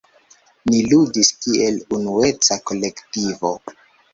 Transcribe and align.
Ni 0.69 0.79
ludis 0.93 1.29
kiel 1.45 1.77
unueca 1.99 2.59
kolektivo. 2.71 3.57